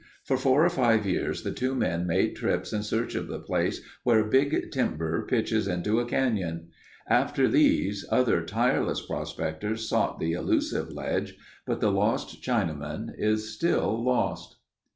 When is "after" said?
7.07-7.47